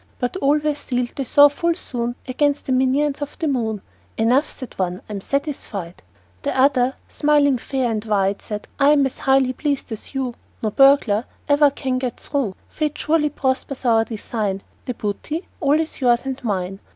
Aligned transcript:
But 0.17 0.35
all 0.37 0.57
were 0.57 0.73
sealed, 0.73 1.11
they 1.15 1.23
saw 1.25 1.47
full 1.47 1.75
soon, 1.75 2.15
Against 2.27 2.65
the 2.65 2.71
minions 2.71 3.21
of 3.21 3.37
the 3.37 3.47
moon. 3.47 3.83
"Enough," 4.17 4.49
said 4.49 4.73
one: 4.79 5.03
"I'm 5.07 5.21
satisfied." 5.21 6.01
The 6.41 6.59
other, 6.59 6.95
smiling 7.07 7.59
fair 7.59 7.91
and 7.91 8.03
wide, 8.03 8.41
Said: 8.41 8.67
"I'm 8.79 9.05
as 9.05 9.19
highly 9.19 9.53
pleased 9.53 9.91
as 9.91 10.15
you: 10.15 10.33
No 10.63 10.71
burglar 10.71 11.25
ever 11.47 11.69
can 11.69 11.99
get 11.99 12.19
through. 12.19 12.55
Fate 12.67 12.97
surely 12.97 13.29
prospers 13.29 13.85
our 13.85 14.03
design 14.03 14.63
The 14.85 14.95
booty 14.95 15.47
all 15.59 15.79
is 15.79 16.01
yours 16.01 16.25
and 16.25 16.43
mine." 16.43 16.79